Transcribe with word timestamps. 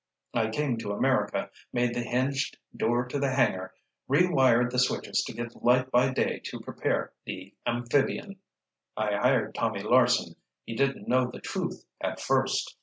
"I 0.33 0.49
came 0.49 0.79
to 0.79 0.93
America, 0.93 1.51
made 1.71 1.93
the 1.93 2.01
hinged 2.01 2.57
door 2.75 3.05
to 3.05 3.19
the 3.19 3.29
hangar, 3.35 3.75
rewired 4.09 4.71
the 4.71 4.79
switches 4.79 5.21
to 5.25 5.31
get 5.31 5.61
light 5.63 5.91
by 5.91 6.11
day 6.11 6.39
to 6.45 6.59
prepare 6.59 7.13
the 7.25 7.53
amphibian. 7.67 8.37
"I 8.97 9.15
hired 9.15 9.53
Tommy 9.53 9.83
Larsen—he 9.83 10.73
didn't 10.75 11.07
know 11.07 11.29
the 11.29 11.39
truth 11.39 11.85
at 12.03 12.19
first. 12.19 12.77